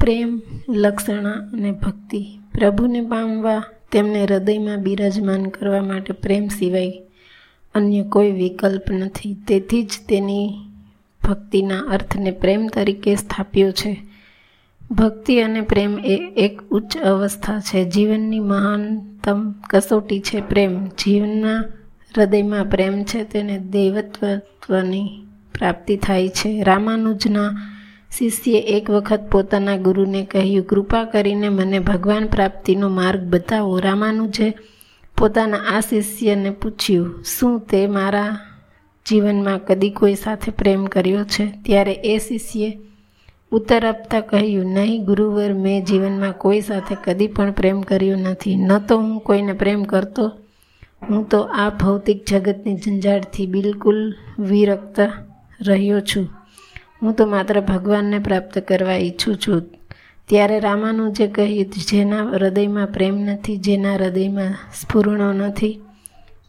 પ્રેમ, 0.00 0.42
લક્ષણા 0.68 1.30
અને 1.30 1.72
ભક્તિ 1.72 2.26
પ્રભુને 2.54 3.00
પામવા, 3.00 3.62
તેમને 3.92 4.24
હૃદયમાં 4.24 4.82
બિરાજમાન 4.82 5.46
કરવા 5.46 5.82
માટે 5.82 6.12
પ્રેમ 6.12 6.48
સિવાય 6.48 6.92
અન્ય 7.74 8.02
કોઈ 8.02 8.32
વિકલ્પ 8.32 8.90
નથી. 8.90 9.36
તેથી 9.48 9.82
જ 9.82 9.90
તેની 10.08 10.54
ભક્તિના 11.22 11.78
અર્થને 11.78 12.30
પ્રેમ 12.30 12.66
તરીકે 12.66 13.16
સ્થાપ્યો 13.16 13.70
છે. 13.70 14.06
ભક્તિ 14.90 15.38
અને 15.38 15.60
પ્રેમ 15.60 15.98
એ 15.98 16.32
એક 16.36 16.62
ઉચ્ચ 16.62 16.96
અવસ્થા 16.96 17.60
છે. 17.60 17.90
જીવનની 17.90 18.40
મહાનતમ 18.40 19.54
કસોટી 19.70 20.20
છે 20.20 20.40
પ્રેમ. 20.40 20.86
જીવનના 20.86 21.64
હૃદયમાં 22.16 22.64
પ્રેમ 22.64 23.04
છે, 23.04 23.24
તેને 23.24 23.58
દૈવત્વની 23.58 25.22
પ્રાપ્તિ 25.54 25.96
થાય 25.96 26.28
છે. 26.28 26.62
રામાનુજના 26.62 27.74
શિષ્યે 28.16 28.58
એક 28.58 28.90
વખત 28.90 29.30
પોતાના 29.32 29.76
ગુરુને 29.76 30.24
કહ્યું, 30.24 30.66
કૃપા 30.66 31.04
કરીને 31.04 31.48
મને 31.48 31.78
ભગવાન 31.78 32.26
પ્રાપ્તિનો 32.26 32.88
માર્ગ 32.88 33.20
બતાવો. 33.20 33.78
રામાનુજે 33.78 34.54
પોતાના 35.18 35.56
આ 35.56 35.80
શિષ્યને 35.80 36.50
પૂછ્યું, 36.50 37.24
શું 37.24 37.60
તે 37.60 37.86
મારા 37.86 38.38
જીવનમાં 39.06 39.58
કદી 39.58 39.90
કોઈ 39.90 40.14
સાથે 40.14 40.50
પ્રેમ 40.50 40.86
કર્યો 40.86 41.24
છે? 41.24 41.46
ત્યારે 41.64 41.92
એ 41.92 42.18
શિષ્યે 42.18 42.78
ઉત્તર 43.52 43.86
આપતા 43.86 44.20
કહ્યું, 44.20 44.66
નહીં 44.66 45.04
ગુરુવર, 45.04 45.52
મેં 45.52 45.84
જીવનમાં 45.84 46.32
કોઈ 46.32 46.60
સાથે 46.60 46.96
કદી 47.04 47.26
પણ 47.26 47.52
પ્રેમ 47.52 47.80
કર્યો 47.80 48.16
નથી. 48.16 48.56
ન 48.56 48.78
તો 48.78 48.98
હું 48.98 49.20
કોઈને 49.20 49.52
પ્રેમ 49.52 49.84
કરતો, 49.84 50.32
હું 51.10 51.28
તો 51.28 51.40
આ 51.40 51.70
ભૌતિક 51.70 52.26
જગતની 52.26 52.76
ઝંઝાળથી 52.76 53.46
બિલકુલ 53.46 54.14
વિરક્ત 54.38 55.00
રહ્યો 55.60 56.00
છું. 56.00 56.37
હું 57.02 57.14
તો 57.14 57.26
માત્ર 57.26 57.60
ભગવાનને 57.60 58.18
પ્રાપ્ત 58.18 58.58
કરવા 58.58 58.94
ઈચ્છું 58.94 59.36
છું. 59.36 59.62
ત્યારે 60.28 60.60
રામાનુજે 60.60 61.26
કહ્યું, 61.26 61.66
જેના 61.90 62.24
હૃદયમાં 62.24 62.86
પ્રેમ 62.86 63.18
નથી, 63.18 63.56
જેના 63.56 63.94
હૃદયમાં 63.94 64.54
સ્ફૂર્ણો 64.80 65.32
નથી, 65.32 65.80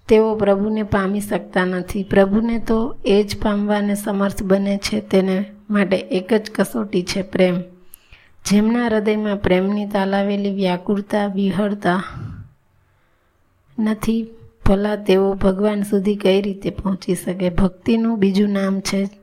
તેઓ 0.07 0.35
પ્રભુને 0.35 0.83
પામી 0.83 1.19
શકતા 1.19 1.65
નથી. 1.65 2.03
પ્રભુને 2.03 2.59
તો 2.59 2.95
એ 3.05 3.23
જ 3.23 3.41
પામવાને 3.41 3.95
સમર્થ 3.95 4.43
બને 4.43 4.77
છે, 4.77 4.99
તેને 5.01 5.45
માટે 5.69 5.97
એક 5.97 6.33
જ 6.33 6.51
કસોટી 6.55 7.03
છે 7.03 7.21
પ્રેમ. 7.21 7.61
જેમના 8.45 8.85
હૃદયમાં 8.85 9.37
પ્રેમની 9.37 9.85
તાલાવેલી 9.85 10.55
વ્યાકુળતા, 10.55 11.27
વિહળતા 11.27 12.03
નથી, 13.79 14.27
ભલા 14.65 14.95
તેઓ 14.95 15.33
ભગવાન 15.33 15.81
સુધી 15.81 16.15
કઈ 16.15 16.41
રીતે 16.41 16.69
પહોંચી 16.69 17.15
શકે? 17.15 17.49
ભક્તિનું 17.49 18.19
બીજું 18.19 18.49
નામ 18.49 18.79
છે 18.79 19.18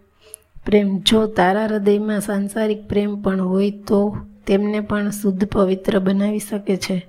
પ્રેમ, 0.67 0.99
જો 0.99 1.27
તારા 1.27 1.65
હૃદયમાં 1.65 2.21
સાંસારિક 2.21 2.89
પ્રેમ 2.89 3.23
પણ 3.23 3.41
હોય 3.41 3.71
તો 3.71 4.19
તેમને 4.47 4.81
પણ 4.81 5.11
શુદ્ધ 5.11 5.49
પવિત્ર 5.49 5.99
બનાવી 5.99 6.39
શકે 6.39 6.77
છે. 6.77 7.07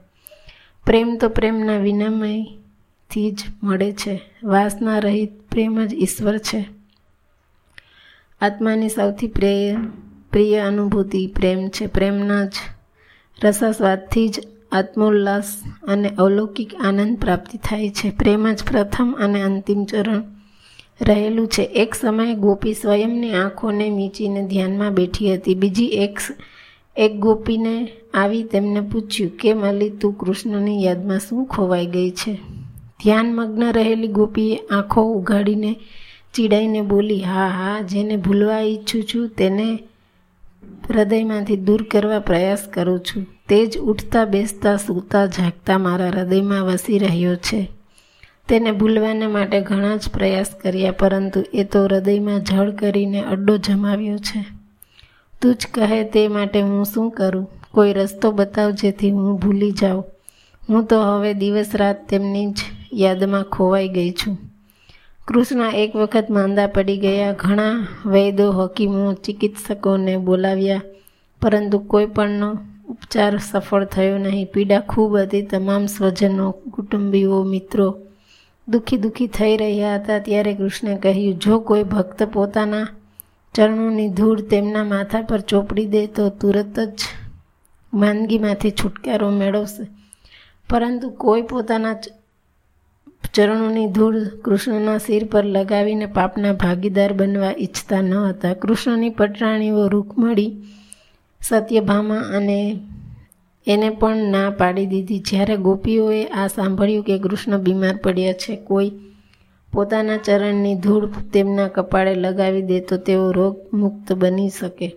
પ્રેમ 0.85 1.17
તો 1.17 1.29
પ્રેમના 1.29 1.77
વિનિમયથી 1.77 3.31
જ 3.31 3.39
મળે 3.63 3.91
છે. 3.91 4.21
વાસના 4.43 4.99
રહિત 4.99 5.31
પ્રેમ 5.51 5.85
જ 5.85 5.93
ઈશ્વર 5.93 6.37
છે. 6.37 6.65
આત્માની 8.41 8.89
સૌથી 8.89 9.27
પ્રેમ 9.27 9.91
પ્રિય 10.31 10.59
અનુભૂતિ 10.59 11.27
પ્રેમ 11.27 11.67
છે. 11.67 11.87
પ્રેમના 11.87 12.45
જ 12.45 12.53
રસાસ્વાદથી 13.43 14.29
જ 14.29 14.47
આત્મોલ્લાસ 14.71 15.63
અને 15.83 16.09
અલૌકિક 16.09 16.75
આનંદ 16.75 17.17
પ્રાપ્તિ 17.17 17.57
થાય 17.57 17.89
છે. 17.89 18.09
પ્રેમ 18.09 18.53
જ 18.53 18.63
પ્રથમ 18.63 19.15
અને 19.19 19.41
અંતિમ 19.41 19.85
ચરણ 19.85 20.36
રહેલું 21.01 21.47
છે. 21.47 21.61
એક 21.61 21.95
સમયે 21.95 22.33
ગોપી 22.33 22.73
સ્વયંની 22.73 23.31
આંખોને 23.31 23.89
મીચીને 23.89 24.47
ધ્યાનમાં 24.47 24.93
બેઠી 24.93 25.33
હતી. 25.33 25.55
બીજી 25.55 25.85
એક 25.85 26.19
એક 26.97 27.15
ગોપીને 27.15 27.87
આવી 28.13 28.43
તેમને 28.43 28.81
પૂછ્યું 28.81 29.31
કે 29.31 29.53
મલી 29.53 29.89
તું 29.89 30.17
કૃષ્ણની 30.17 30.83
યાદમાં 30.83 31.19
શું 31.19 31.45
ખોવાઈ 31.45 31.85
ગઈ 31.85 32.09
છે? 32.09 32.33
ધ્યાનમગ્ન 33.03 33.71
રહેલી 33.71 34.07
ગોપીએ 34.07 34.57
આંખો 34.57 35.01
ઉઘાડીને 35.01 35.75
ચીડાઈને 36.33 36.81
બોલી, 36.81 37.23
હા 37.23 37.47
હા, 37.47 37.81
જેને 37.81 38.17
ભૂલવા 38.17 38.59
ઈચ્છું 38.59 39.03
છું 39.03 39.29
તેને 39.29 39.79
હૃદયમાંથી 40.89 41.57
દૂર 41.57 41.83
કરવા 41.83 42.19
પ્રયાસ 42.19 42.59
કરું 42.73 42.99
છું. 42.99 43.27
તે 43.49 43.65
જ 43.65 43.77
ઉઠતા 43.77 44.25
બેસતા 44.25 44.77
સૂતા 44.77 45.25
જાગતા 45.25 45.77
મારા 45.77 46.09
હૃદયમાં 46.09 46.65
વસી 46.65 46.97
રહ્યો 46.97 47.35
છે. 47.35 47.76
તેને 48.49 48.71
ભૂલવાને 48.71 49.27
માટે 49.27 49.61
ઘણા 49.61 49.95
જ 49.95 50.09
પ્રયાસ 50.09 50.55
કર્યા, 50.63 50.91
પરંતુ 50.91 51.43
એ 51.53 51.63
તો 51.63 51.83
હૃદયમાં 51.83 52.43
જળ 52.43 52.71
કરીને 52.71 53.21
અડ્ડો 53.21 53.57
જમાવ્યો 53.57 54.17
છે. 54.17 54.45
તું 55.41 55.55
જ 55.55 55.67
કહે 55.73 56.03
તે 56.03 56.27
માટે 56.27 56.61
હું 56.61 56.85
શું 56.85 57.11
કરું? 57.11 57.49
કોઈ 57.71 57.93
રસ્તો 57.93 58.31
બતાવ 58.31 58.71
જેથી 58.71 59.11
હું 59.11 59.39
ભૂલી 59.39 59.71
જાઉં. 59.71 60.03
હું 60.69 60.85
તો 60.85 61.01
હવે 61.01 61.33
દિવસ 61.33 61.75
રાત 61.75 62.09
તેમની 62.09 62.45
જ 62.47 62.57
યાદમાં 62.93 63.43
ખોવાઈ 63.43 63.89
ગઈ 63.89 64.11
છું. 64.11 64.37
કૃષ્ણ 65.27 65.69
એક 65.75 65.95
વખત 65.95 66.27
માંદા 66.29 66.67
પડી 66.67 66.97
ગયા. 66.97 67.31
ઘણા 67.31 67.87
વૈદો 68.05 68.51
હકીમો, 68.51 69.13
ચિકિત્સકોને 69.13 70.17
બોલાવ્યા, 70.17 70.81
પરંતુ 71.41 71.79
કોઈ 71.79 72.05
પણનો 72.05 72.57
ઉપચાર 72.89 73.37
સફળ 73.37 73.85
થયો 73.85 74.17
નહીં. 74.17 74.47
પીડા 74.53 74.79
ખૂબ 74.79 75.17
હતી. 75.17 75.41
તમામ 75.41 75.85
સ્વજનો, 75.85 76.51
કુટુંબીઓ, 76.51 77.43
મિત્રો 77.43 77.97
દુઃખી 78.67 78.97
દુઃખી 78.97 79.27
થઈ 79.27 79.57
રહ્યા 79.57 79.95
હતા 79.95 80.19
ત્યારે 80.19 80.53
કૃષ્ણે 80.53 80.95
કહ્યું, 80.97 81.39
જો 81.39 81.59
કોઈ 81.59 81.83
ભક્ત 81.83 82.23
પોતાના 82.23 82.87
ચરણોની 83.55 84.09
ધૂળ 84.09 84.41
તેમના 84.41 84.83
માથા 84.83 85.21
પર 85.21 85.41
ચોપડી 85.41 85.85
દે 85.85 86.07
તો 86.07 86.29
તુરત 86.29 86.79
જ 86.79 86.99
માંદગીમાંથી 87.93 88.71
છુટકારો 88.71 89.29
મેળવશે. 89.29 89.87
પરંતુ 90.69 91.09
કોઈ 91.09 91.41
પોતાના 91.41 91.95
ચરણોની 93.33 93.87
ધૂળ 93.87 94.17
કૃષ્ણના 94.45 94.97
શિર 94.97 95.23
પર 95.25 95.45
લગાવીને 95.45 96.05
પાપના 96.05 96.53
ભાગીદાર 96.53 97.13
બનવા 97.13 97.53
ઈચ્છતા 97.59 98.01
ન 98.01 98.13
હતા. 98.13 98.53
કૃષ્ણની 98.53 99.09
પટરાણીઓ 99.09 99.87
રૂકમળી 99.87 100.51
સત્યભામા 101.41 102.23
અને 102.37 102.59
એને 103.67 103.89
પણ 103.89 104.31
ના 104.31 104.49
પાડી 104.49 104.85
દીધી. 104.85 105.19
જ્યારે 105.19 105.55
ગોપીઓએ 105.57 106.21
આ 106.25 106.47
સાંભળ્યું 106.47 107.03
કે 107.03 107.19
કૃષ્ણ 107.19 107.57
બીમાર 107.57 107.95
પડ્યા 107.97 108.33
છે, 108.33 108.55
કોઈ 108.55 108.91
પોતાના 109.73 110.17
ચરણની 110.17 110.75
ધૂળ 110.75 111.05
તેમના 111.33 111.67
કપાળે 111.67 112.13
લગાવી 112.15 112.61
દે 112.61 112.79
તો 112.79 112.97
તેઓ 112.97 113.31
રોગ 113.31 113.55
મુક્ત 113.73 114.13
બની 114.13 114.49
શકે. 114.49 114.87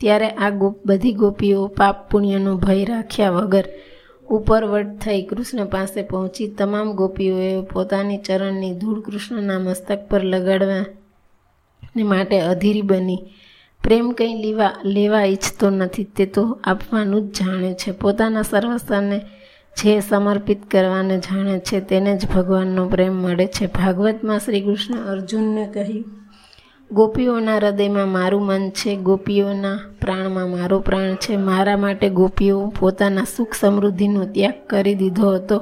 ત્યારે 0.00 0.28
આ 0.28 0.50
ગોપ, 0.50 0.76
બધી 0.86 1.12
ગોપીઓ 1.12 1.66
પાપ 1.66 1.96
પુણ્યનો 2.10 2.56
ભય 2.56 2.84
રાખ્યા 2.84 3.30
વગર 3.30 3.66
ઉપરવટ 4.28 4.98
થઈ 4.98 5.22
કૃષ્ણ 5.22 5.64
પાસે 5.64 6.02
પહોંચી. 6.02 6.48
તમામ 6.48 6.88
ગોપીઓએ 6.92 7.62
પોતાની 7.62 8.18
ચરણની 8.18 8.74
ધૂળ 8.74 9.00
કૃષ્ણના 9.00 9.58
મસ્તક 9.58 10.00
પર 10.08 10.22
લગાડવા 10.24 10.84
ને 11.96 12.02
માટે 12.02 12.40
અધીરી 12.40 12.82
બની. 12.82 13.20
પ્રેમ 13.84 14.10
કંઈ 14.10 14.34
લેવા 14.34 14.72
લેવા 14.84 15.24
ઈચ્છતો 15.24 15.70
નથી, 15.70 16.04
તે 16.04 16.26
તો 16.26 16.60
આપવાનું 16.64 17.28
જ 17.28 17.34
જાણે 17.34 17.74
છે. 17.74 17.90
પોતાના 17.90 18.42
સર્વસ્વને 18.42 19.20
જે 19.76 20.00
સમર્પિત 20.00 20.70
કરવાને 20.70 21.18
જાણે 21.18 21.58
છે, 21.58 21.80
તેને 21.80 22.16
જ 22.16 22.26
ભગવાનનો 22.30 22.88
પ્રેમ 22.88 23.14
મળે 23.22 23.46
છે. 23.46 23.66
ભાગવતમાં 23.66 24.38
શ્રી 24.38 24.60
કૃષ્ણ 24.60 24.94
અર્જુનને 24.94 25.66
કહ્યું, 25.66 26.04
ગોપીઓના 26.90 27.56
હૃદયમાં 27.56 28.08
મારું 28.08 28.46
મન 28.46 28.70
છે, 28.70 28.96
ગોપીઓના 28.96 29.80
પ્રાણમાં 30.00 30.50
મારો 30.50 30.80
પ્રાણ 30.80 31.14
છે. 31.14 31.36
મારા 31.36 31.76
માટે 31.76 32.08
ગોપીઓ 32.08 32.72
પોતાના 32.80 33.24
સુખ 33.36 33.54
સમૃદ્ધિનો 33.54 34.24
ત્યાગ 34.24 34.54
કરી 34.66 34.94
દીધો 34.94 35.34
હતો. 35.34 35.60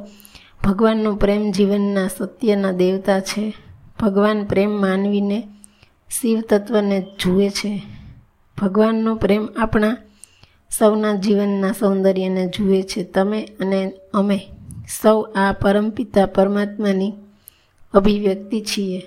ભગવાનનો 0.65 1.17
પ્રેમ 1.17 1.51
જીવનના 1.51 2.09
સત્યના 2.09 2.73
દેવતા 2.73 3.21
છે. 3.21 3.55
ભગવાન 4.01 4.45
પ્રેમ 4.45 4.81
માનવીને 4.81 5.49
શિવ 6.11 6.41
તત્વને 6.41 7.07
જુએ 7.21 7.49
છે. 7.51 7.98
ભગવાનનો 8.61 9.15
પ્રેમ 9.15 9.49
આપણા 9.57 9.97
સૌના 10.79 11.15
જીવનના 11.15 11.73
સૌંદર્યને 11.73 12.47
જુએ 12.47 12.83
છે. 12.83 13.05
તમે 13.05 13.45
અને 13.61 13.93
અમે 14.15 14.41
સૌ 15.03 15.23
આ 15.23 15.53
પરમપિતા 15.53 16.27
પરમાત્માની 16.27 17.13
અભિવ્યક્તિ 17.95 18.61
છીએ. 18.61 19.03